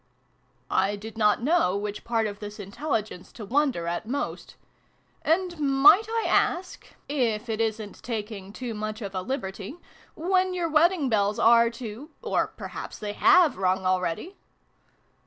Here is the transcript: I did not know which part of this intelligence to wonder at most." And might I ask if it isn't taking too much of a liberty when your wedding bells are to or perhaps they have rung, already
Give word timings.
I 0.71 0.95
did 0.95 1.15
not 1.15 1.43
know 1.43 1.77
which 1.77 2.03
part 2.03 2.25
of 2.25 2.39
this 2.39 2.59
intelligence 2.59 3.31
to 3.33 3.45
wonder 3.45 3.85
at 3.85 4.07
most." 4.07 4.55
And 5.21 5.59
might 5.59 6.09
I 6.09 6.25
ask 6.27 6.87
if 7.07 7.47
it 7.49 7.61
isn't 7.61 8.01
taking 8.01 8.51
too 8.51 8.73
much 8.73 9.03
of 9.03 9.13
a 9.13 9.21
liberty 9.21 9.75
when 10.15 10.55
your 10.55 10.69
wedding 10.71 11.07
bells 11.07 11.37
are 11.37 11.69
to 11.69 12.09
or 12.23 12.47
perhaps 12.47 12.97
they 12.97 13.13
have 13.13 13.57
rung, 13.59 13.85
already 13.85 14.35